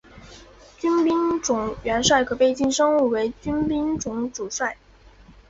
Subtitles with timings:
[0.79, 4.75] 军兵种元帅可被晋升为军兵种主帅。